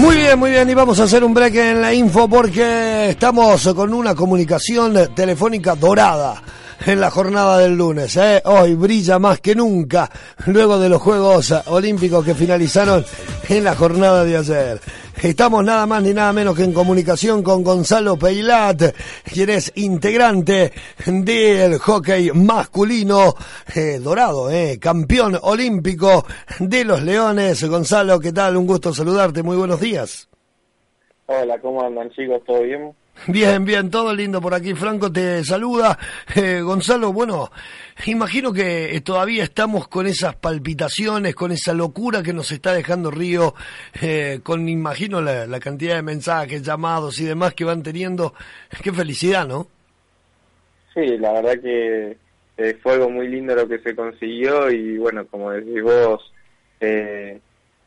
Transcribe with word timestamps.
Muy 0.00 0.16
bien, 0.16 0.38
muy 0.38 0.50
bien, 0.50 0.70
y 0.70 0.72
vamos 0.72 0.98
a 0.98 1.02
hacer 1.02 1.22
un 1.22 1.34
break 1.34 1.56
en 1.56 1.82
la 1.82 1.92
info 1.92 2.26
porque 2.26 3.10
estamos 3.10 3.68
con 3.74 3.92
una 3.92 4.14
comunicación 4.14 5.14
telefónica 5.14 5.74
dorada 5.74 6.42
en 6.86 7.00
la 7.00 7.10
jornada 7.10 7.58
del 7.58 7.76
lunes. 7.76 8.16
¿eh? 8.16 8.40
Hoy 8.46 8.76
brilla 8.76 9.18
más 9.18 9.40
que 9.40 9.54
nunca 9.54 10.10
luego 10.46 10.78
de 10.78 10.88
los 10.88 11.02
Juegos 11.02 11.54
Olímpicos 11.66 12.24
que 12.24 12.34
finalizaron 12.34 13.04
en 13.50 13.62
la 13.62 13.76
jornada 13.76 14.24
de 14.24 14.38
ayer. 14.38 14.80
Estamos 15.22 15.62
nada 15.62 15.84
más 15.84 16.02
ni 16.02 16.14
nada 16.14 16.32
menos 16.32 16.56
que 16.56 16.64
en 16.64 16.72
comunicación 16.72 17.42
con 17.42 17.62
Gonzalo 17.62 18.16
Peilat, 18.16 18.94
quien 19.30 19.50
es 19.50 19.70
integrante 19.74 20.72
del 21.06 21.78
hockey 21.78 22.30
masculino 22.32 23.34
eh, 23.76 23.98
dorado, 23.98 24.50
eh, 24.50 24.78
campeón 24.80 25.36
olímpico 25.42 26.24
de 26.58 26.84
los 26.86 27.02
Leones. 27.02 27.62
Gonzalo, 27.68 28.18
¿qué 28.18 28.32
tal? 28.32 28.56
Un 28.56 28.66
gusto 28.66 28.94
saludarte. 28.94 29.42
Muy 29.42 29.58
buenos 29.58 29.78
días. 29.78 30.26
Hola, 31.26 31.60
¿cómo 31.60 31.84
andan 31.84 32.08
chicos? 32.12 32.42
¿Todo 32.46 32.62
bien? 32.62 32.94
Bien, 33.26 33.64
bien, 33.66 33.90
todo 33.90 34.14
lindo 34.14 34.40
por 34.40 34.54
aquí. 34.54 34.74
Franco 34.74 35.12
te 35.12 35.44
saluda. 35.44 35.98
Eh, 36.34 36.62
Gonzalo, 36.62 37.12
bueno, 37.12 37.50
imagino 38.06 38.52
que 38.52 38.96
eh, 38.96 39.00
todavía 39.02 39.44
estamos 39.44 39.88
con 39.88 40.06
esas 40.06 40.36
palpitaciones, 40.36 41.34
con 41.34 41.52
esa 41.52 41.74
locura 41.74 42.22
que 42.22 42.32
nos 42.32 42.50
está 42.50 42.72
dejando 42.72 43.10
Río, 43.10 43.54
eh, 44.00 44.40
con, 44.42 44.68
imagino, 44.68 45.20
la, 45.20 45.60
cantidad 45.60 45.96
de 45.96 46.02
mensajes, 46.02 46.62
llamados 46.62 47.20
y 47.20 47.26
demás 47.26 47.52
que 47.54 47.64
van 47.64 47.82
teniendo. 47.82 48.32
Qué 48.82 48.90
felicidad, 48.90 49.46
¿no? 49.46 49.66
Sí, 50.94 51.18
la 51.18 51.32
verdad 51.32 51.60
que 51.60 52.16
fue 52.82 52.94
algo 52.94 53.10
muy 53.10 53.28
lindo 53.28 53.54
lo 53.54 53.68
que 53.68 53.80
se 53.80 53.94
consiguió 53.94 54.70
y 54.70 54.96
bueno, 54.98 55.26
como 55.26 55.50
decís 55.50 55.82
vos, 55.82 56.32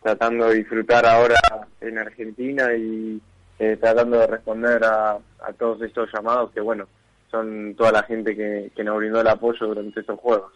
tratando 0.01 0.49
de 0.49 0.55
disfrutar 0.55 1.05
ahora 1.05 1.35
en 1.81 1.97
Argentina 1.97 2.73
y 2.75 3.19
eh, 3.63 3.77
tratando 3.77 4.19
de 4.19 4.27
responder 4.27 4.83
a, 4.83 5.19
todos 5.57 5.81
estos 5.81 6.09
llamados 6.13 6.51
que, 6.51 6.59
bueno, 6.59 6.85
son 7.31 7.73
toda 7.77 7.91
la 7.91 8.03
gente 8.03 8.35
que, 8.35 8.83
nos 8.83 8.97
brindó 8.97 9.21
el 9.21 9.27
apoyo 9.27 9.67
durante 9.67 10.01
estos 10.01 10.19
juegos. 10.19 10.51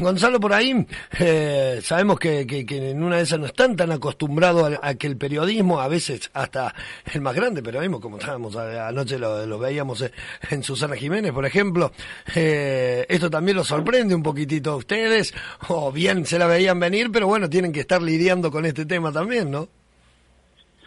Gonzalo, 0.00 0.40
por 0.40 0.52
ahí 0.52 0.86
eh, 1.18 1.80
sabemos 1.82 2.18
que, 2.18 2.40
en 2.40 3.02
una 3.02 3.16
de 3.16 3.22
esas 3.22 3.38
no 3.38 3.46
están 3.46 3.76
tan 3.76 3.90
acostumbrados 3.92 4.78
a, 4.82 4.94
que 4.94 5.06
el 5.06 5.16
periodismo, 5.16 5.80
a 5.80 5.88
veces 5.88 6.30
hasta 6.34 6.74
el 7.12 7.20
más 7.20 7.34
grande 7.34 7.62
periodismo, 7.62 8.00
como 8.00 8.18
estábamos 8.18 8.56
anoche 8.56 9.18
lo, 9.18 9.58
veíamos 9.58 10.04
en 10.50 10.62
Susana 10.62 10.96
Jiménez, 10.96 11.32
por 11.32 11.46
ejemplo, 11.46 11.92
eh, 12.34 13.06
esto 13.08 13.30
también 13.30 13.56
los 13.56 13.68
sorprende 13.68 14.14
un 14.14 14.22
poquitito 14.22 14.72
a 14.72 14.76
ustedes, 14.76 15.34
o 15.68 15.92
bien 15.92 16.24
se 16.26 16.38
la 16.38 16.46
veían 16.46 16.80
venir, 16.80 17.10
pero 17.12 17.26
bueno, 17.26 17.48
tienen 17.48 17.72
que 17.72 17.80
estar 17.80 18.00
lidiando 18.02 18.50
con 18.50 18.64
este 18.66 18.86
tema 18.86 19.12
también, 19.12 19.50
¿no? 19.50 19.68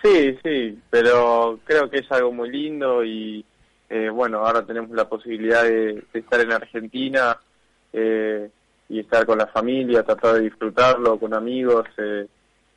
Sí, 0.03 0.37
sí, 0.43 0.79
pero 0.89 1.59
creo 1.63 1.89
que 1.89 1.99
es 1.99 2.11
algo 2.11 2.31
muy 2.31 2.49
lindo 2.49 3.03
y 3.03 3.45
eh, 3.89 4.09
bueno, 4.09 4.45
ahora 4.45 4.65
tenemos 4.65 4.91
la 4.91 5.07
posibilidad 5.07 5.63
de, 5.63 6.03
estar 6.13 6.39
en 6.39 6.51
Argentina 6.51 7.37
eh, 7.93 8.49
y 8.89 8.99
estar 8.99 9.25
con 9.25 9.37
la 9.37 9.47
familia, 9.47 10.03
tratar 10.03 10.35
de 10.35 10.41
disfrutarlo 10.41 11.19
con 11.19 11.33
amigos 11.33 11.85
eh, 11.97 12.25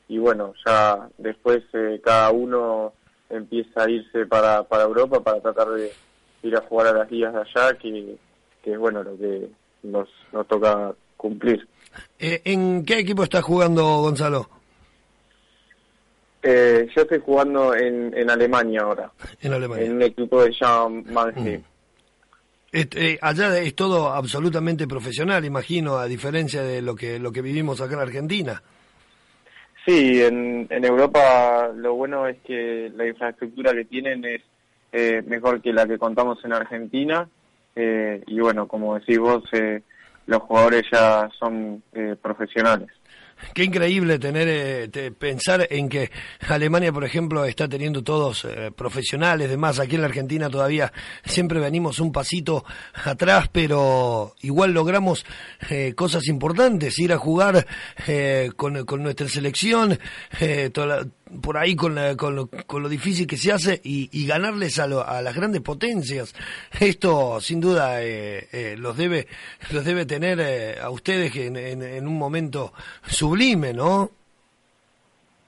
y 0.07 0.19
bueno, 0.19 0.53
ya 0.63 1.07
después 1.17 1.63
cada 2.03 2.29
uno 2.31 2.93
empieza 3.29 3.83
a 3.83 3.89
irse 3.89 4.27
para, 4.27 4.61
para 4.63 4.83
Europa 4.83 5.19
para 5.21 5.39
tratar 5.39 5.69
de 5.69 5.91
ir 6.43 6.55
a 6.55 6.61
jugar 6.61 6.87
a 6.87 6.99
las 6.99 7.11
ligas 7.11 7.33
de 7.33 7.39
allá, 7.39 7.77
que, 7.77 8.17
que 8.61 8.73
es 8.73 8.77
bueno 8.77 9.01
lo 9.01 9.17
que 9.17 9.49
nos, 9.81 10.07
nos 10.31 10.47
toca 10.47 10.93
cumplir. 11.17 11.67
¿En 12.19 12.85
qué 12.85 12.99
equipo 12.99 13.23
está 13.23 13.41
jugando 13.41 13.83
Gonzalo? 14.01 14.54
Eh, 16.47 16.87
yo 16.95 17.01
estoy 17.01 17.19
jugando 17.25 17.73
en, 17.73 18.15
en 18.15 18.29
Alemania 18.29 18.81
ahora. 18.81 19.11
En 19.41 19.51
Alemania. 19.51 19.83
En 19.87 19.93
un 19.93 20.01
equipo 20.03 20.43
de 20.43 20.51
Jean 20.51 21.03
Mannheim. 21.11 21.63
Eh, 22.71 23.17
allá 23.19 23.57
es 23.57 23.73
todo 23.73 24.09
absolutamente 24.09 24.87
profesional, 24.87 25.43
imagino, 25.43 25.97
a 25.97 26.05
diferencia 26.05 26.61
de 26.61 26.83
lo 26.83 26.95
que 26.95 27.17
lo 27.17 27.31
que 27.31 27.41
vivimos 27.41 27.81
acá 27.81 27.95
en 27.95 28.01
Argentina. 28.01 28.61
Sí, 29.87 30.21
en, 30.21 30.67
en 30.69 30.85
Europa 30.85 31.71
lo 31.75 31.95
bueno 31.95 32.27
es 32.27 32.37
que 32.45 32.91
la 32.95 33.07
infraestructura 33.07 33.73
que 33.73 33.85
tienen 33.85 34.23
es 34.25 34.43
eh, 34.91 35.23
mejor 35.25 35.63
que 35.63 35.73
la 35.73 35.87
que 35.87 35.97
contamos 35.97 36.37
en 36.45 36.53
Argentina. 36.53 37.27
y 37.75 38.39
bueno, 38.39 38.67
como 38.67 38.99
decís 38.99 39.17
vos, 39.17 39.43
los 40.27 40.41
jugadores 40.43 40.83
ya 40.91 41.27
son 41.39 41.81
profesionales. 42.21 42.89
Qué 43.53 43.63
increíble 43.63 44.17
tener, 44.17 44.47
eh, 44.49 45.11
pensar 45.11 45.67
en 45.69 45.89
que 45.89 46.09
Alemania, 46.47 46.91
por 46.91 47.03
ejemplo, 47.03 47.45
está 47.45 47.67
teniendo 47.67 48.03
todos 48.03 48.45
eh, 48.45 48.71
profesionales, 48.75 49.49
demás. 49.49 49.79
Aquí 49.79 49.95
en 49.95 50.01
la 50.01 50.07
Argentina 50.07 50.49
todavía 50.49 50.91
siempre 51.25 51.59
venimos 51.59 51.99
un 51.99 52.11
pasito 52.11 52.65
atrás, 53.03 53.49
pero 53.51 54.35
igual 54.41 54.71
logramos 54.71 55.25
eh, 55.69 55.93
cosas 55.95 56.27
importantes, 56.27 56.97
ir 56.99 57.13
a 57.13 57.17
jugar 57.17 57.65
con, 58.55 58.85
con, 58.85 59.03
nuestra 59.03 59.27
selección, 59.27 59.99
toda 60.73 61.05
por 61.41 61.57
ahí 61.57 61.75
con, 61.75 61.97
con, 62.15 62.35
lo, 62.35 62.47
con, 62.47 62.83
lo, 62.83 62.89
difícil 62.89 63.27
que 63.27 63.37
se 63.37 63.51
hace 63.51 63.81
y, 63.83 64.25
ganarles 64.25 64.79
a, 64.79 64.83
a, 64.83 65.21
las 65.21 65.35
grandes 65.35 65.61
potencias. 65.61 66.33
Esto 66.79 67.39
sin 67.41 67.59
duda 67.59 68.03
eh, 68.03 68.47
eh, 68.51 68.75
los 68.77 68.97
debe 68.97 69.27
los 69.71 69.85
debe 69.85 70.05
tener 70.05 70.39
eh, 70.39 70.79
a 70.79 70.89
ustedes 70.89 71.35
en, 71.35 71.55
en, 71.55 72.07
un 72.07 72.17
momento 72.17 72.73
sublime, 73.25 73.73
¿no? 73.73 74.11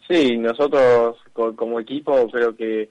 Sí, 0.07 0.35
nosotros 0.37 1.17
como 1.33 1.79
equipo 1.79 2.27
creo 2.31 2.55
que 2.55 2.89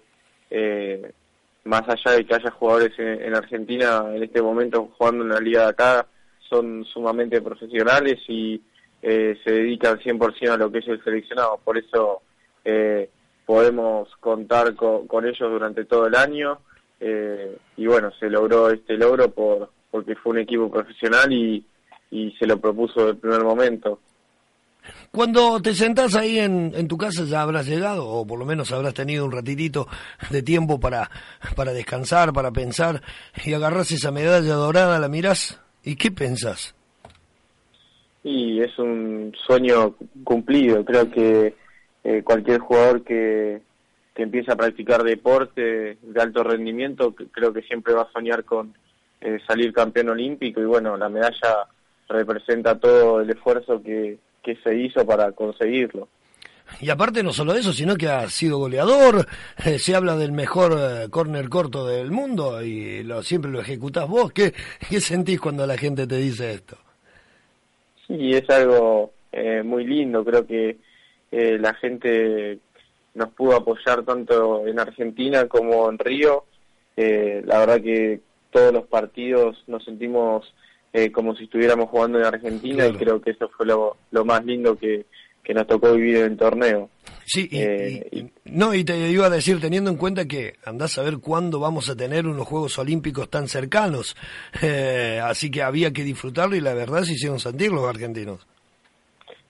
más 1.65 1.83
allá 1.89 2.13
de 2.17 2.25
que 2.25 2.35
haya 2.37 2.51
jugadores 2.53 2.93
en, 2.99 3.35
Argentina 3.35 4.05
en 4.15 4.23
este 4.23 4.41
momento 4.41 4.93
jugando 4.97 5.25
en 5.25 5.31
la 5.31 5.41
liga 5.41 5.63
de 5.63 5.69
acá, 5.71 6.07
son 6.49 6.85
sumamente 6.85 7.41
profesionales 7.43 8.21
y 8.29 8.63
se 9.03 9.39
dedican 9.45 9.99
100% 9.99 10.51
a 10.51 10.57
lo 10.57 10.71
que 10.71 10.79
es 10.79 10.87
el 10.87 11.03
seleccionado. 11.03 11.59
Por 11.65 11.79
eso 11.79 12.23
eh, 12.65 13.11
podemos 13.45 14.09
contar 14.21 14.77
con, 14.77 15.27
ellos 15.27 15.51
durante 15.51 15.85
todo 15.85 16.07
el 16.07 16.15
año 16.15 16.61
eh, 17.01 17.59
y 17.77 17.87
bueno, 17.87 18.13
se 18.21 18.31
logró 18.31 18.71
este 18.71 18.97
logro 18.97 19.33
por 19.33 19.71
porque 19.91 20.15
fue 20.15 20.33
un 20.33 20.39
equipo 20.41 20.71
profesional 20.71 21.33
y, 21.33 21.65
y 22.11 22.31
se 22.33 22.47
lo 22.47 22.61
propuso 22.61 23.01
desde 23.01 23.11
el 23.13 23.17
primer 23.17 23.43
momento. 23.43 24.01
Cuando 25.11 25.61
te 25.61 25.75
sentás 25.75 26.15
ahí 26.15 26.39
en, 26.39 26.73
en, 26.75 26.89
tu 26.89 26.97
casa 26.97 27.25
ya 27.25 27.43
habrás 27.43 27.67
llegado, 27.67 28.07
o 28.07 28.27
por 28.27 28.39
lo 28.39 28.45
menos 28.45 28.73
habrás 28.73 28.95
tenido 28.95 29.25
un 29.25 29.33
ratitito 29.33 29.87
de 30.31 30.43
tiempo 30.43 30.79
para, 30.79 31.11
para 31.55 31.73
descansar, 31.73 32.33
para 32.33 32.51
pensar, 32.51 33.03
y 33.45 33.53
agarrás 33.53 33.91
esa 33.93 34.11
medalla 34.11 34.55
dorada, 34.55 34.99
la 34.99 35.09
mirás, 35.09 35.61
¿y 35.85 35.97
qué 35.97 36.11
pensás? 36.11 36.75
Y 38.23 38.61
es 38.61 38.79
un 38.79 39.33
sueño 39.47 39.95
cumplido, 40.25 40.85
creo 40.85 41.11
que 41.11 41.55
eh, 42.05 42.23
cualquier 42.25 42.61
jugador 42.61 43.03
que, 43.05 43.63
que 44.15 44.23
empiece 44.23 44.51
a 44.51 44.57
practicar 44.57 45.03
deporte 45.03 45.99
de 46.01 46.21
alto 46.21 46.43
rendimiento, 46.43 47.15
creo 47.15 47.53
que 47.53 47.63
siempre 47.63 47.95
va 47.95 48.03
a 48.03 48.13
soñar 48.13 48.45
con 48.45 48.75
eh, 49.21 49.39
salir 49.47 49.73
campeón 49.73 50.11
olímpico 50.11 50.61
y 50.61 50.65
bueno, 50.65 50.97
la 50.97 51.09
medalla 51.09 51.67
representa 52.09 52.79
todo 52.79 53.21
el 53.21 53.31
esfuerzo 53.31 53.83
que, 53.83 54.19
que 54.47 54.57
se 54.63 54.77
hizo 54.77 55.05
para 55.05 55.33
conseguirlo. 55.33 56.09
Y 56.81 56.91
aparte 56.91 57.23
no 57.23 57.33
solo 57.33 57.55
eso, 57.55 57.73
sino 57.73 57.97
que 57.97 58.09
ha 58.09 58.29
sido 58.29 58.59
goleador, 58.59 59.27
eh, 59.65 59.79
se 59.79 59.95
habla 59.95 60.17
del 60.17 60.33
mejor 60.33 60.77
eh, 60.79 61.09
córner 61.11 61.49
corto 61.49 61.87
del 61.87 62.13
mundo 62.13 62.63
y 62.63 63.03
lo, 63.03 63.23
siempre 63.23 63.51
lo 63.51 63.61
ejecutás 63.61 64.09
vos. 64.09 64.33
¿Qué, 64.33 64.55
¿Qué 64.89 65.01
sentís 65.01 65.41
cuando 65.41 65.67
la 65.67 65.77
gente 65.77 66.07
te 66.07 66.17
dice 66.17 66.53
esto? 66.53 66.79
Sí, 68.07 68.33
es 68.33 68.49
algo 68.51 69.13
muy 69.65 69.85
lindo, 69.85 70.25
creo 70.25 70.47
que 70.47 70.79
eh, 71.31 71.59
la 71.59 71.75
gente 71.75 72.61
nos 73.15 73.29
pudo 73.31 73.57
apoyar 73.57 74.05
tanto 74.05 74.67
en 74.67 74.79
Argentina 74.79 75.47
como 75.47 75.91
en 75.91 75.99
Río. 75.99 76.45
Eh, 76.97 77.43
la 77.45 77.59
verdad 77.59 77.83
que 77.83 78.21
todos 78.51 78.73
los 78.73 78.87
partidos 78.87 79.63
nos 79.67 79.85
sentimos 79.85 80.55
eh, 80.97 81.13
como 81.13 81.35
si 81.37 81.45
estuviéramos 81.45 81.91
jugando 81.91 82.19
en 82.19 82.25
Argentina 82.25 82.87
y 82.87 82.93
creo 82.95 83.21
que 83.21 83.33
eso 83.33 83.51
fue 83.57 83.67
lo, 83.67 83.97
más 84.25 84.45
lindo 84.45 84.77
que, 84.77 85.05
nos 85.55 85.67
tocó 85.67 85.93
vivir 85.93 86.17
en 86.17 86.33
el 86.33 86.37
torneo. 86.37 86.89
Sí, 87.25 87.49
y, 87.53 88.31
no, 88.45 88.75
y 88.75 88.83
te 88.83 88.97
iba 89.11 89.27
a 89.27 89.31
decir, 89.31 89.61
teniendo 89.61 89.91
en 89.91 89.97
cuenta 89.97 90.25
que 90.25 90.55
andás 90.65 90.97
a 90.99 91.03
ver 91.03 91.19
cuándo 91.19 91.61
vamos 91.61 91.91
a 91.91 91.97
tener 91.97 92.27
unos 92.27 92.47
Juegos 92.47 92.79
Olímpicos 92.79 93.29
tan 93.29 93.47
cercanos, 93.47 94.17
así 95.23 95.51
que 95.51 95.63
había 95.63 95.93
que 95.93 96.03
disfrutarlo 96.03 96.57
y 96.57 96.61
la 96.61 96.73
verdad 96.73 97.03
se 97.03 97.13
hicieron 97.13 97.39
sentir 97.41 97.71
los 97.73 97.87
argentinos. 97.87 98.47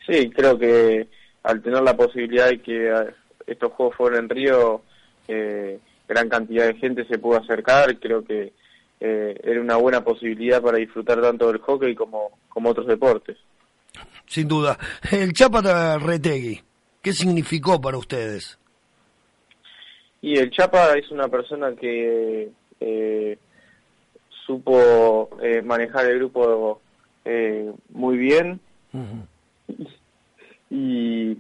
Sí, 0.07 0.31
creo 0.31 0.59
que 0.59 1.07
al 1.43 1.63
tener 1.63 1.83
la 1.83 1.97
posibilidad 1.97 2.49
de 2.49 2.61
que 2.61 2.89
eh, 2.89 3.15
estos 3.47 3.73
juegos 3.73 3.97
fueron 3.97 4.25
en 4.25 4.29
Río, 4.29 4.83
eh, 5.29 5.79
gran 6.09 6.29
cantidad 6.29 6.67
de 6.67 6.75
gente 6.75 7.05
se 7.07 7.19
pudo 7.19 7.39
acercar, 7.39 7.99
creo 8.01 8.25
que 8.25 8.53
eh, 9.01 9.39
era 9.43 9.61
una 9.61 9.77
buena 9.77 10.03
posibilidad 10.03 10.63
para 10.63 10.79
disfrutar 10.79 11.21
tanto 11.21 11.47
del 11.49 11.61
hockey 11.61 11.95
como, 11.95 12.31
como 12.49 12.71
otros 12.71 12.87
deportes. 12.87 13.37
Sin 14.27 14.49
duda. 14.49 14.79
El 15.11 15.33
Chapa 15.33 15.99
Retegui, 15.99 16.61
¿qué 17.03 17.13
significó 17.13 17.81
para 17.81 17.99
ustedes? 17.99 18.59
Y 20.21 20.39
el 20.39 20.51
Chapa 20.51 20.95
es 20.95 21.11
una 21.11 21.29
persona 21.29 21.75
que 21.77 22.51
eh, 22.81 23.39
supo 24.47 25.31
eh, 25.43 25.63
manejar 25.63 26.07
el 26.07 26.19
grupo 26.19 26.81
eh, 27.25 27.73
muy 27.91 28.17
bien 28.17 28.61
y 30.71 31.37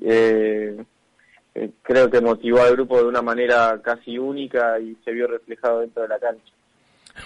creo 1.82 2.10
que 2.10 2.20
motivó 2.20 2.60
al 2.62 2.72
grupo 2.72 2.98
de 2.98 3.04
una 3.04 3.22
manera 3.22 3.80
casi 3.82 4.18
única 4.18 4.78
y 4.78 4.96
se 5.04 5.12
vio 5.12 5.26
reflejado 5.26 5.80
dentro 5.80 6.02
de 6.02 6.08
la 6.08 6.18
cancha. 6.18 6.52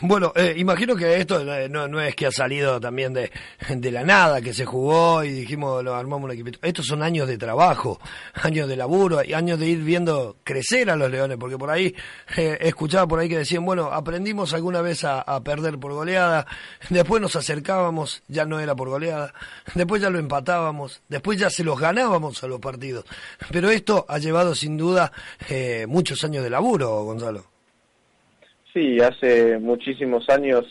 Bueno, 0.00 0.32
eh, 0.34 0.54
imagino 0.56 0.96
que 0.96 1.16
esto 1.16 1.44
no, 1.68 2.00
es 2.00 2.14
que 2.14 2.26
ha 2.26 2.30
salido 2.30 2.80
también 2.80 3.12
de, 3.12 3.30
de, 3.68 3.90
la 3.90 4.04
nada, 4.04 4.40
que 4.40 4.54
se 4.54 4.64
jugó 4.64 5.24
y 5.24 5.30
dijimos, 5.30 5.84
lo 5.84 5.94
armamos 5.94 6.24
un 6.24 6.30
equipo. 6.32 6.50
Estos 6.62 6.86
son 6.86 7.02
años 7.02 7.28
de 7.28 7.36
trabajo, 7.36 8.00
años 8.34 8.68
de 8.68 8.76
laburo 8.76 9.22
y 9.24 9.34
años 9.34 9.58
de 9.58 9.66
ir 9.66 9.82
viendo 9.82 10.36
crecer 10.44 10.90
a 10.90 10.96
los 10.96 11.10
leones, 11.10 11.36
porque 11.38 11.58
por 11.58 11.70
ahí 11.70 11.94
eh, 12.36 12.58
escuchaba 12.60 13.06
por 13.06 13.18
ahí 13.18 13.28
que 13.28 13.38
decían, 13.38 13.64
bueno, 13.64 13.90
aprendimos 13.92 14.54
alguna 14.54 14.80
vez 14.80 15.04
a, 15.04 15.20
a, 15.20 15.42
perder 15.42 15.78
por 15.78 15.92
goleada, 15.92 16.46
después 16.88 17.20
nos 17.20 17.36
acercábamos, 17.36 18.22
ya 18.28 18.44
no 18.44 18.60
era 18.60 18.74
por 18.74 18.88
goleada, 18.88 19.34
después 19.74 20.00
ya 20.00 20.10
lo 20.10 20.18
empatábamos, 20.18 21.02
después 21.08 21.38
ya 21.38 21.50
se 21.50 21.64
los 21.64 21.78
ganábamos 21.78 22.42
a 22.42 22.46
los 22.46 22.60
partidos. 22.60 23.04
Pero 23.50 23.70
esto 23.70 24.06
ha 24.08 24.18
llevado 24.18 24.54
sin 24.54 24.76
duda 24.76 25.12
eh, 25.48 25.86
muchos 25.88 26.22
años 26.24 26.44
de 26.44 26.50
laburo, 26.50 27.04
Gonzalo. 27.04 27.59
Sí, 28.72 29.00
hace 29.00 29.58
muchísimos 29.58 30.28
años 30.28 30.64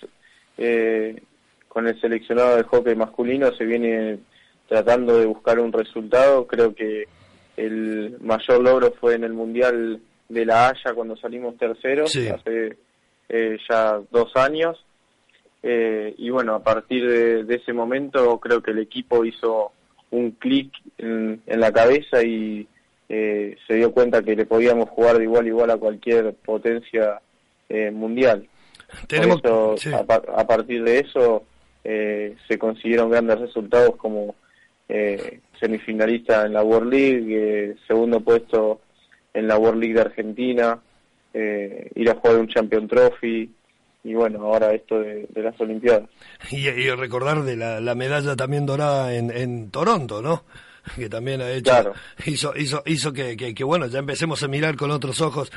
eh, 0.58 1.22
con 1.68 1.88
el 1.88 2.00
seleccionado 2.00 2.58
de 2.58 2.64
hockey 2.64 2.96
masculino 2.96 3.52
se 3.54 3.66
viene 3.66 4.20
tratando 4.68 5.18
de 5.18 5.26
buscar 5.26 5.60
un 5.60 5.72
resultado. 5.72 6.48
Creo 6.48 6.74
que 6.74 7.06
el 7.58 8.18
mayor 8.22 8.62
logro 8.62 8.94
fue 9.00 9.16
en 9.16 9.24
el 9.24 9.34
Mundial 9.34 10.00
de 10.30 10.46
La 10.46 10.70
Haya 10.70 10.94
cuando 10.94 11.18
salimos 11.18 11.58
terceros, 11.58 12.16
hace 12.16 12.78
eh, 13.28 13.58
ya 13.70 14.00
dos 14.12 14.36
años. 14.36 14.84
Eh, 15.62 16.16
y 16.18 16.30
bueno, 16.30 16.56
a 16.56 16.64
partir 16.64 17.06
de, 17.06 17.44
de, 17.44 17.56
ese 17.56 17.74
momento 17.74 18.40
creo 18.40 18.62
que 18.62 18.72
el 18.72 18.80
equipo 18.80 19.26
hizo 19.26 19.74
un 20.12 20.32
clic 20.32 20.72
en, 20.98 21.42
en, 21.46 21.60
la 21.60 21.74
cabeza 21.74 22.24
y 22.24 22.66
eh, 23.10 23.58
se 23.68 23.74
dio 23.74 23.92
cuenta 23.92 24.24
que 24.24 24.38
le 24.38 24.46
podíamos 24.46 24.90
jugar 24.90 25.18
de 25.18 25.26
igual 25.26 25.46
a 25.46 25.48
igual 25.50 25.72
a 25.72 25.78
cualquier 25.78 26.34
potencia 26.34 27.20
eh, 27.70 27.92
mundial. 27.92 28.48
Tenemos, 29.08 29.42
Por 29.42 29.76
eso, 29.78 29.96
a, 29.96 30.42
a, 30.42 30.48
partir 30.48 30.84
de 30.84 31.00
eso 31.00 31.44
eh, 31.84 32.36
se 32.48 32.58
consiguieron 32.58 33.10
grandes 33.10 33.40
resultados 33.40 33.96
como 33.98 34.36
eh, 34.88 35.40
semifinalista 35.60 36.46
en 36.46 36.54
la 36.54 36.64
World 36.64 36.92
League, 36.92 37.26
eh, 37.30 37.76
segundo 37.88 38.20
puesto 38.22 38.82
en 39.34 39.48
la 39.48 39.58
World 39.58 39.80
League 39.80 39.94
de 39.94 40.02
Argentina, 40.02 40.80
eh, 41.34 41.92
ir 41.96 42.10
a 42.10 42.16
jugar 42.16 42.38
un 42.38 42.48
Champion 42.48 42.88
Trophy 42.88 43.52
y 44.04 44.14
bueno, 44.14 44.46
ahora 44.46 44.74
esto 44.74 45.00
de, 45.00 45.28
de 45.30 45.44
las 45.44 45.60
Olimpiadas. 45.62 46.10
Y, 46.50 46.68
y, 46.68 46.90
recordar 46.92 47.44
de 47.44 47.56
la, 47.56 47.80
la 47.82 47.96
medalla 47.96 48.36
también 48.36 48.66
dorada 48.66 49.14
en, 49.14 49.30
en 49.30 49.70
Toronto, 49.70 50.22
¿no? 50.22 50.44
Que 50.96 51.10
también 51.10 51.42
ha 51.42 51.50
hecho, 51.50 51.72
claro. 51.72 51.94
hizo, 52.26 52.56
hizo, 52.56 52.84
hizo 52.86 53.14
que, 53.14 53.36
que, 53.38 53.54
que, 53.54 53.64
bueno, 53.64 53.88
ya 53.88 54.00
empecemos 54.00 54.44
a 54.44 54.48
mirar 54.48 54.76
con 54.76 54.92
otros 54.92 55.22
ojos 55.22 55.52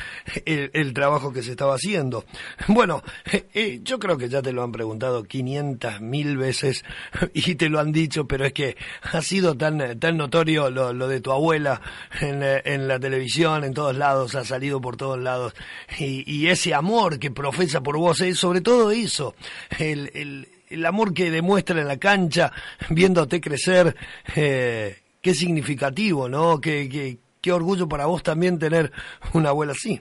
el, 0.45 0.71
el 0.73 0.93
trabajo 0.93 1.33
que 1.33 1.43
se 1.43 1.53
estaba 1.53 1.75
haciendo. 1.75 2.25
Bueno, 2.69 3.03
eh, 3.31 3.47
eh, 3.55 3.81
yo 3.83 3.99
creo 3.99 4.17
que 4.17 4.29
ya 4.29 4.43
te 4.43 4.53
lo 4.53 4.63
han 4.63 4.73
preguntado 4.73 5.25
500 5.25 6.01
mil 6.01 6.37
veces 6.37 6.85
y 7.35 7.55
te 7.55 7.69
lo 7.69 7.81
han 7.81 7.93
dicho, 7.93 8.27
pero 8.27 8.45
es 8.47 8.53
que 8.53 8.77
ha 9.03 9.21
sido 9.23 9.57
tan, 9.57 9.99
tan 9.99 10.17
notorio 10.17 10.71
lo, 10.71 10.93
lo 10.93 11.09
de 11.09 11.21
tu 11.21 11.33
abuela 11.33 11.81
en, 12.21 12.43
en, 12.43 12.89
la 12.89 12.99
televisión, 12.99 13.65
en 13.65 13.75
todos 13.75 13.97
lados, 13.97 14.35
ha 14.35 14.45
salido 14.45 14.81
por 14.81 14.97
todos 14.97 15.19
lados 15.19 15.55
y, 15.99 16.25
y 16.31 16.49
ese 16.49 16.75
amor 16.75 17.19
que 17.19 17.31
profesa 17.31 17.83
por 17.83 17.97
vos, 17.97 18.21
es 18.21 18.39
sobre 18.39 18.61
todo 18.61 18.91
eso, 18.91 19.35
el, 19.79 20.11
el, 20.15 20.49
el 20.73 20.87
amor 20.87 21.13
que 21.13 21.31
demuestra 21.31 21.81
en 21.81 21.89
la 21.89 21.99
cancha, 21.99 22.53
viéndote 22.89 23.41
crecer, 23.41 23.95
eh, 24.35 25.02
qué 25.23 25.35
significativo, 25.35 26.29
¿no? 26.29 26.61
Qué, 26.61 26.89
qué, 26.91 27.19
qué 27.41 27.53
orgullo 27.53 27.89
para 27.89 28.07
vos 28.07 28.23
también 28.23 28.59
tener 28.59 28.93
una 29.33 29.51
abuela 29.51 29.73
así. 29.73 30.01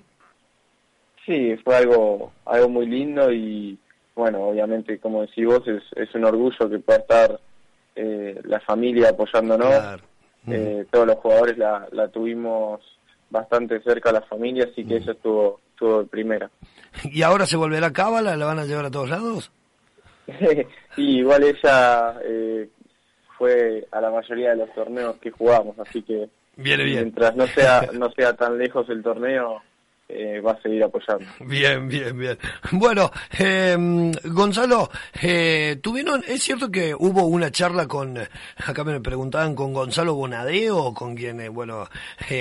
Sí, 1.26 1.56
fue 1.64 1.78
algo, 1.78 2.34
algo 2.46 2.68
muy 2.68 2.88
lindo 2.88 3.32
y 3.32 3.78
bueno, 4.16 4.40
obviamente 4.42 5.00
como 5.00 5.22
decís 5.22 5.46
vos, 5.46 5.66
es, 5.68 5.84
es 5.96 6.14
un 6.16 6.26
orgullo 6.26 6.70
que 6.70 6.80
pueda 6.80 7.00
estar 7.00 7.40
eh, 7.96 8.42
la 8.44 8.60
familia 8.62 9.10
apoyándonos. 9.10 9.70
Claro. 9.70 10.04
Eh, 10.48 10.86
todos 10.90 11.06
los 11.06 11.18
jugadores 11.18 11.58
la, 11.58 11.88
la 11.92 12.08
tuvimos 12.08 12.82
bastante 13.30 13.80
cerca 13.84 14.10
a 14.10 14.14
la 14.14 14.22
familia, 14.22 14.68
así 14.70 14.84
que 14.84 14.98
eso 14.98 15.12
estuvo, 15.12 15.60
estuvo 15.70 16.02
de 16.02 16.08
primera. 16.10 16.50
¿Y 17.04 17.22
ahora 17.22 17.46
se 17.46 17.58
volverá 17.58 17.88
a 17.88 17.94
Cábala? 17.94 18.36
¿La 18.36 18.46
van 18.46 18.60
a 18.60 18.66
llevar 18.66 18.86
a 18.86 18.92
todos 18.92 19.10
lados? 19.10 19.52
sí, 20.96 21.02
igual 21.04 21.44
ella 21.44 22.16
eh, 22.24 22.70
fue 23.42 23.88
a 23.92 24.00
la 24.00 24.12
mayoría 24.12 24.52
de 24.52 24.58
los 24.58 24.72
torneos 24.76 25.16
que 25.18 25.32
jugamos, 25.32 25.74
así 25.80 26.04
que 26.04 26.30
Viene 26.58 26.84
bien. 26.84 27.00
mientras 27.06 27.36
no 27.36 27.48
sea 27.48 27.90
no 27.92 28.12
sea 28.12 28.34
tan 28.36 28.56
lejos 28.56 28.88
el 28.90 29.02
torneo 29.02 29.64
eh, 30.08 30.40
va 30.42 30.52
a 30.52 30.62
seguir 30.62 30.84
apoyando. 30.84 31.26
Bien, 31.40 31.88
bien, 31.88 32.16
bien. 32.20 32.38
Bueno, 32.74 33.10
eh, 33.40 33.76
Gonzalo, 34.26 34.92
eh, 35.24 35.80
tuvieron, 35.82 36.22
es 36.28 36.44
cierto 36.44 36.70
que 36.70 36.94
hubo 36.94 37.24
una 37.26 37.50
charla 37.50 37.88
con, 37.88 38.16
acá 38.58 38.84
me 38.84 39.00
preguntaban, 39.00 39.56
con 39.56 39.74
Gonzalo 39.74 40.14
Bonadeo, 40.14 40.94
con 40.94 41.16
quien, 41.16 41.40
eh, 41.42 41.50
bueno, 41.50 41.88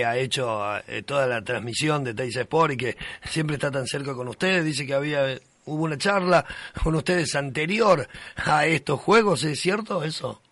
ha 0.05 0.17
hecho 0.19 0.76
eh, 0.87 1.03
toda 1.03 1.26
la 1.26 1.43
transmisión 1.43 2.05
de 2.05 2.12
Teis 2.12 2.37
Sport 2.37 2.73
y 2.73 2.76
que 2.76 2.96
siempre 3.25 3.55
está 3.55 3.70
tan 3.70 3.87
cerca 3.87 4.14
con 4.14 4.29
ustedes, 4.29 4.64
dice 4.67 4.85
que 4.85 4.93
había, 4.94 5.38
hubo 5.64 5.85
una 5.85 5.96
charla 5.96 6.44
con 6.82 6.94
ustedes 6.96 7.35
anterior 7.37 8.06
a 8.44 8.67
estos 8.67 9.00
juegos, 9.00 9.44
¿es 9.44 9.61
cierto 9.61 10.03
eso? 10.05 10.43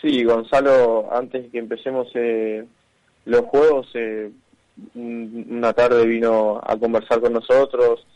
Sí, 0.00 0.24
Gonzalo, 0.24 1.08
antes 1.12 1.44
de 1.44 1.48
que 1.50 1.58
empecemos 1.58 2.08
eh, 2.14 2.64
los 3.24 3.42
juegos, 3.42 3.88
eh, 3.94 4.30
una 4.94 5.72
tarde 5.72 6.06
vino 6.06 6.60
a 6.62 6.76
conversar 6.76 7.20
con 7.20 7.32
nosotros, 7.32 8.06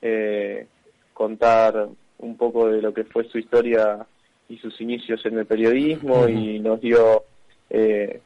eh, 0.00 0.66
contar 1.12 1.88
un 2.18 2.36
poco 2.36 2.68
de 2.68 2.80
lo 2.80 2.92
que 2.94 3.04
fue 3.04 3.24
su 3.28 3.38
historia 3.38 4.06
y 4.48 4.58
sus 4.58 4.80
inicios 4.80 5.24
en 5.26 5.38
el 5.38 5.46
periodismo 5.46 6.20
uh 6.20 6.26
-huh. 6.26 6.56
y 6.56 6.58
nos 6.60 6.80
dio 6.80 7.24
eh, 7.70 8.20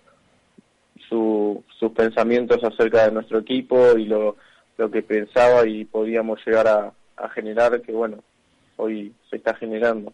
su, 1.09 1.63
sus 1.79 1.93
pensamientos 1.93 2.63
acerca 2.63 3.05
de 3.07 3.13
nuestro 3.13 3.39
equipo 3.39 3.97
y 3.97 4.05
lo, 4.05 4.37
lo 4.77 4.91
que 4.91 5.03
pensaba 5.03 5.67
y 5.67 5.85
podíamos 5.85 6.45
llegar 6.47 6.69
a, 6.69 6.93
a 7.17 7.29
generar, 7.31 7.81
que 7.81 7.93
bueno, 7.93 8.19
hoy 8.77 9.13
se 9.31 9.37
está 9.37 9.55
generando. 9.55 10.13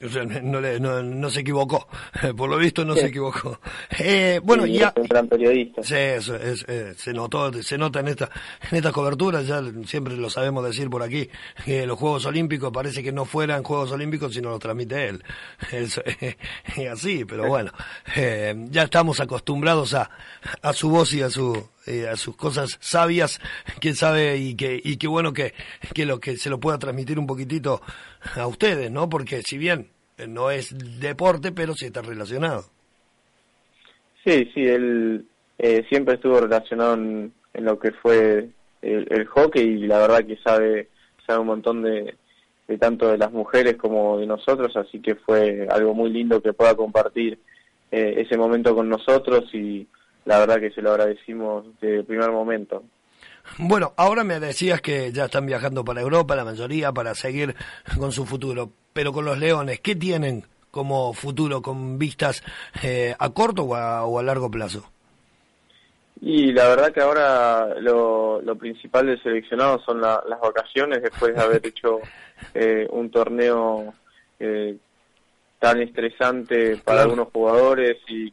O 0.04 0.08
sea, 0.08 0.24
no, 0.24 0.60
le, 0.60 0.78
no, 0.78 1.02
no, 1.02 1.30
se 1.30 1.40
equivocó, 1.40 1.88
por 2.36 2.48
lo 2.48 2.56
visto 2.56 2.84
no 2.84 2.94
sí. 2.94 3.00
se 3.00 3.06
equivocó. 3.06 3.60
Eh, 4.00 4.40
bueno, 4.44 4.64
sí, 4.64 4.74
ya. 4.74 4.88
Es 4.88 5.02
un 5.02 5.08
gran 5.08 5.28
periodista. 5.28 5.82
Sí, 5.82 5.94
eso, 5.96 6.36
es, 6.36 6.64
eh, 6.68 6.94
se 6.96 7.12
notó, 7.12 7.52
se 7.62 7.76
nota 7.76 8.00
en 8.00 8.08
esta, 8.08 8.30
en 8.70 8.76
estas 8.76 8.92
coberturas, 8.92 9.46
ya 9.46 9.60
siempre 9.86 10.16
lo 10.16 10.30
sabemos 10.30 10.64
decir 10.64 10.88
por 10.88 11.02
aquí, 11.02 11.28
que 11.64 11.84
los 11.86 11.98
Juegos 11.98 12.26
Olímpicos 12.26 12.70
parece 12.72 13.02
que 13.02 13.10
no 13.10 13.24
fueran 13.24 13.64
Juegos 13.64 13.90
Olímpicos 13.90 14.34
si 14.34 14.40
no 14.40 14.50
los 14.50 14.60
transmite 14.60 15.08
él. 15.08 15.24
Es, 15.72 16.00
es 16.76 16.88
así, 16.88 17.24
pero 17.24 17.48
bueno, 17.48 17.72
eh, 18.14 18.54
ya 18.70 18.84
estamos 18.84 19.20
acostumbrados 19.20 19.94
a, 19.94 20.10
a 20.62 20.72
su 20.72 20.90
voz 20.90 21.12
y 21.14 21.22
a 21.22 21.30
su, 21.30 21.68
eh, 21.88 22.06
a 22.06 22.16
sus 22.16 22.36
cosas 22.36 22.76
sabias, 22.80 23.40
quién 23.80 23.96
sabe, 23.96 24.36
y 24.36 24.54
que, 24.54 24.78
y 24.82 24.98
qué 24.98 25.08
bueno 25.08 25.32
que, 25.32 25.54
que 25.94 26.04
lo 26.04 26.20
que 26.20 26.36
se 26.36 26.50
lo 26.50 26.60
pueda 26.60 26.78
transmitir 26.78 27.18
un 27.18 27.26
poquitito 27.26 27.80
a 28.36 28.46
ustedes, 28.46 28.90
¿no? 28.90 29.08
Porque 29.08 29.42
si 29.42 29.56
bien 29.56 29.87
no 30.26 30.50
es 30.50 30.74
deporte, 31.00 31.52
pero 31.52 31.74
sí 31.74 31.86
está 31.86 32.02
relacionado. 32.02 32.64
Sí, 34.24 34.50
sí, 34.54 34.66
él 34.66 35.26
eh, 35.58 35.84
siempre 35.88 36.14
estuvo 36.14 36.40
relacionado 36.40 36.94
en, 36.94 37.32
lo 37.54 37.78
que 37.78 37.92
fue 37.92 38.50
el, 38.82 39.06
el, 39.10 39.26
hockey 39.26 39.62
y 39.62 39.86
la 39.86 39.98
verdad 39.98 40.24
que 40.24 40.36
sabe, 40.38 40.88
sabe 41.26 41.40
un 41.40 41.46
montón 41.46 41.82
de, 41.82 42.14
de 42.68 42.78
tanto 42.78 43.08
de 43.08 43.18
las 43.18 43.32
mujeres 43.32 43.76
como 43.76 44.18
de 44.18 44.26
nosotros, 44.26 44.76
así 44.76 45.00
que 45.00 45.14
fue 45.14 45.66
algo 45.70 45.94
muy 45.94 46.10
lindo 46.10 46.42
que 46.42 46.52
pueda 46.52 46.76
compartir 46.76 47.38
eh, 47.90 48.14
ese 48.18 48.36
momento 48.36 48.74
con 48.74 48.88
nosotros 48.88 49.52
y 49.54 49.86
la 50.26 50.38
verdad 50.38 50.60
que 50.60 50.70
se 50.70 50.82
lo 50.82 50.90
agradecimos 50.90 51.64
de 51.80 52.04
primer 52.04 52.30
momento. 52.30 52.84
Bueno, 53.56 53.92
ahora 53.96 54.24
me 54.24 54.38
decías 54.38 54.80
que 54.80 55.10
ya 55.12 55.24
están 55.24 55.46
viajando 55.46 55.84
para 55.84 56.00
Europa, 56.00 56.36
la 56.36 56.44
mayoría, 56.44 56.92
para 56.92 57.14
seguir 57.14 57.54
con 57.98 58.12
su 58.12 58.26
futuro. 58.26 58.70
Pero 58.92 59.12
con 59.12 59.24
los 59.24 59.38
Leones, 59.38 59.80
¿qué 59.80 59.96
tienen 59.96 60.44
como 60.70 61.12
futuro 61.12 61.62
con 61.62 61.98
vistas 61.98 62.42
eh, 62.82 63.14
a 63.18 63.30
corto 63.30 63.62
o 63.62 63.74
a, 63.74 64.04
o 64.04 64.18
a, 64.18 64.22
largo 64.22 64.50
plazo? 64.50 64.90
Y 66.20 66.52
la 66.52 66.68
verdad 66.68 66.92
que 66.92 67.00
ahora 67.00 67.80
lo, 67.80 68.42
lo 68.42 68.56
principal 68.56 69.06
del 69.06 69.22
seleccionado 69.22 69.80
son 69.84 70.00
la, 70.00 70.22
las 70.28 70.40
vacaciones 70.40 71.02
después 71.02 71.34
de 71.34 71.40
haber 71.40 71.60
hecho 71.66 72.00
eh, 72.54 72.86
un 72.90 73.10
torneo 73.10 73.94
eh, 74.38 74.76
tan 75.58 75.80
estresante 75.80 76.76
para 76.76 76.98
claro. 76.98 77.00
algunos 77.02 77.28
jugadores 77.32 77.96
y 78.08 78.30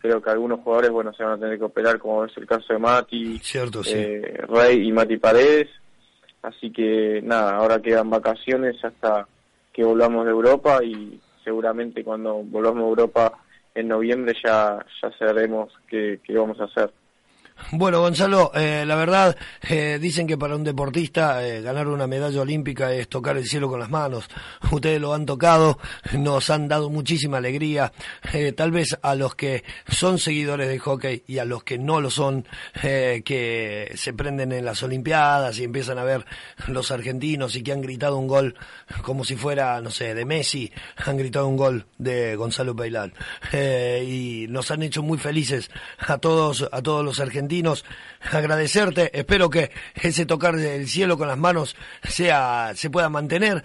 creo 0.00 0.22
que 0.22 0.30
algunos 0.30 0.60
jugadores, 0.60 0.90
bueno, 0.90 1.12
se 1.12 1.22
van 1.22 1.34
a 1.34 1.38
tener 1.38 1.58
que 1.58 1.64
operar, 1.64 1.98
como 1.98 2.24
es 2.24 2.36
el 2.36 2.46
caso 2.46 2.72
de 2.72 2.78
Mati, 2.78 3.38
Cierto, 3.38 3.84
sí. 3.84 3.92
eh, 3.94 4.42
Rey 4.48 4.88
y 4.88 4.92
Mati 4.92 5.18
Paredes. 5.18 5.68
Así 6.42 6.72
que 6.72 7.20
nada, 7.22 7.56
ahora 7.56 7.82
quedan 7.82 8.08
vacaciones 8.08 8.82
hasta 8.82 9.26
que 9.72 9.84
volvamos 9.84 10.24
de 10.24 10.30
Europa 10.30 10.82
y 10.82 11.20
seguramente 11.44 12.02
cuando 12.02 12.42
volvamos 12.42 12.82
de 12.84 12.88
Europa 12.88 13.32
en 13.74 13.88
noviembre 13.88 14.34
ya, 14.42 14.84
ya 15.02 15.12
sabremos 15.18 15.72
qué, 15.86 16.18
qué 16.24 16.36
vamos 16.36 16.58
a 16.60 16.64
hacer. 16.64 16.90
Bueno, 17.72 18.00
Gonzalo, 18.00 18.50
eh, 18.54 18.84
la 18.86 18.96
verdad, 18.96 19.36
eh, 19.68 19.98
dicen 20.00 20.26
que 20.26 20.36
para 20.36 20.56
un 20.56 20.64
deportista 20.64 21.46
eh, 21.46 21.62
ganar 21.62 21.86
una 21.86 22.06
medalla 22.06 22.40
olímpica 22.40 22.92
es 22.92 23.08
tocar 23.08 23.36
el 23.36 23.46
cielo 23.46 23.68
con 23.68 23.78
las 23.78 23.90
manos. 23.90 24.28
Ustedes 24.72 25.00
lo 25.00 25.14
han 25.14 25.26
tocado, 25.26 25.78
nos 26.12 26.50
han 26.50 26.66
dado 26.68 26.90
muchísima 26.90 27.38
alegría. 27.38 27.92
Eh, 28.32 28.52
tal 28.52 28.72
vez 28.72 28.98
a 29.02 29.14
los 29.14 29.34
que 29.34 29.62
son 29.88 30.18
seguidores 30.18 30.68
de 30.68 30.78
hockey 30.78 31.22
y 31.26 31.38
a 31.38 31.44
los 31.44 31.62
que 31.62 31.78
no 31.78 32.00
lo 32.00 32.10
son, 32.10 32.46
eh, 32.82 33.22
que 33.24 33.92
se 33.94 34.12
prenden 34.12 34.52
en 34.52 34.64
las 34.64 34.82
Olimpiadas 34.82 35.58
y 35.58 35.64
empiezan 35.64 35.98
a 35.98 36.04
ver 36.04 36.24
los 36.66 36.90
argentinos 36.90 37.54
y 37.54 37.62
que 37.62 37.72
han 37.72 37.82
gritado 37.82 38.16
un 38.16 38.26
gol 38.26 38.56
como 39.02 39.24
si 39.24 39.36
fuera, 39.36 39.80
no 39.80 39.90
sé, 39.90 40.14
de 40.14 40.24
Messi, 40.24 40.72
han 40.96 41.16
gritado 41.16 41.46
un 41.46 41.56
gol 41.56 41.86
de 41.98 42.34
Gonzalo 42.36 42.74
Peilán. 42.74 43.12
Eh, 43.52 44.04
y 44.08 44.46
nos 44.48 44.70
han 44.70 44.82
hecho 44.82 45.02
muy 45.02 45.18
felices 45.18 45.70
a 45.98 46.18
todos, 46.18 46.68
a 46.72 46.82
todos 46.82 47.04
los 47.04 47.20
argentinos 47.20 47.49
agradecerte, 48.32 49.10
espero 49.18 49.50
que 49.50 49.70
ese 49.94 50.26
tocar 50.26 50.56
del 50.56 50.86
cielo 50.86 51.18
con 51.18 51.28
las 51.28 51.38
manos 51.38 51.76
sea, 52.02 52.72
se 52.74 52.90
pueda 52.90 53.08
mantener, 53.08 53.62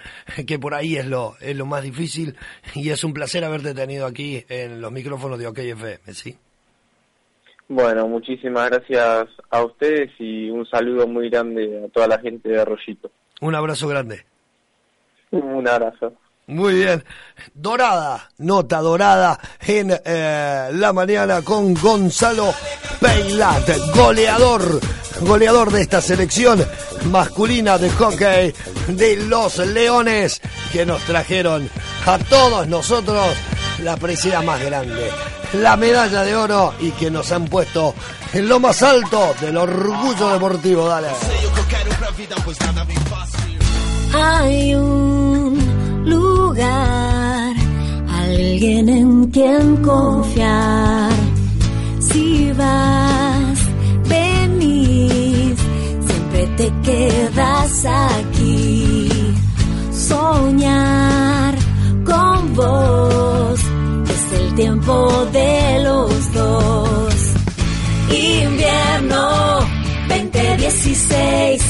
que 0.47 0.59
por 0.59 0.73
ahí 0.73 0.97
es 0.97 1.05
lo, 1.05 1.35
es 1.39 1.55
lo 1.55 1.65
más 1.65 1.83
difícil, 1.83 2.35
y 2.73 2.89
es 2.89 3.03
un 3.03 3.13
placer 3.13 3.43
haberte 3.43 3.73
tenido 3.73 4.05
aquí 4.05 4.45
en 4.49 4.81
los 4.81 4.91
micrófonos 4.91 5.39
de 5.39 5.47
OK 5.47 5.59
FM, 5.59 6.13
¿sí? 6.13 6.37
Bueno, 7.67 8.07
muchísimas 8.07 8.69
gracias 8.69 9.27
a 9.49 9.63
ustedes 9.63 10.11
y 10.19 10.49
un 10.51 10.67
saludo 10.67 11.07
muy 11.07 11.29
grande 11.29 11.85
a 11.85 11.89
toda 11.89 12.07
la 12.07 12.19
gente 12.19 12.49
de 12.49 12.61
Arroyito. 12.61 13.09
Un 13.41 13.55
abrazo 13.55 13.87
grande. 13.87 14.25
Un 15.31 15.67
abrazo. 15.67 16.13
Muy 16.47 16.75
bien. 16.75 17.03
Dorada, 17.55 18.29
nota 18.37 18.77
dorada 18.77 19.39
en 19.65 19.91
eh, 20.05 20.69
la 20.73 20.93
mañana 20.93 21.41
con 21.41 21.73
Gonzalo 21.73 22.53
Peilat, 22.99 23.69
goleador, 23.93 24.79
goleador 25.21 25.71
de 25.71 25.81
esta 25.81 26.01
selección 26.01 26.65
masculina 27.05 27.77
de 27.77 27.89
hockey 27.91 28.53
de 28.87 29.17
los 29.17 29.57
Leones 29.57 30.41
que 30.71 30.85
nos 30.85 31.01
trajeron 31.03 31.69
a 32.05 32.17
todos 32.17 32.67
nosotros 32.67 33.25
la 33.79 33.97
presea 33.97 34.41
más 34.41 34.61
grande, 34.63 35.09
la 35.53 35.75
medalla 35.75 36.23
de 36.23 36.35
oro 36.35 36.73
y 36.79 36.91
que 36.91 37.11
nos 37.11 37.31
han 37.31 37.45
puesto 37.45 37.93
en 38.33 38.47
lo 38.47 38.59
más 38.59 38.81
alto 38.83 39.33
del 39.41 39.57
orgullo 39.57 40.29
deportivo. 40.29 40.87
Dale. 40.87 41.07
Hay 44.13 44.75
un 44.75 46.03
lugar, 46.05 47.53
alguien 48.09 48.89
en 48.89 49.31
quien 49.31 49.77
confiar. 49.77 51.14
Si 52.15 52.49
vas, 52.53 53.59
venís, 54.07 55.59
siempre 56.07 56.47
te 56.55 56.71
quedas 56.81 57.85
aquí. 57.85 59.09
Soñar 59.91 61.55
con 62.05 62.55
vos 62.55 63.59
es 64.15 64.39
el 64.39 64.55
tiempo 64.55 65.25
de 65.33 65.83
los 65.83 66.33
dos. 66.33 67.15
Invierno 68.09 69.59
2016, 70.07 71.61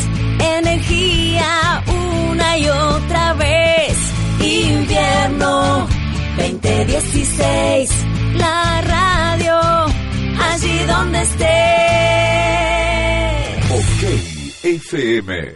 energía 0.57 1.83
una 1.87 2.57
y 2.59 2.67
otra 2.67 3.33
vez. 3.33 3.97
Invierno 4.41 5.87
2016, 6.37 7.89
la 8.35 8.81
allí 10.55 10.85
donde 10.85 11.21
esté. 11.21 11.45
OK 13.71 14.01
FM. 14.63 15.55